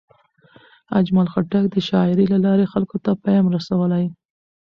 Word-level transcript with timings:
اجمل 0.99 1.27
خټک 1.33 1.63
د 1.71 1.75
شاعرۍ 1.87 2.25
له 2.33 2.37
لارې 2.45 2.71
خلکو 2.73 2.97
ته 3.05 3.11
پیام 3.23 3.45
رسولی. 3.55 4.05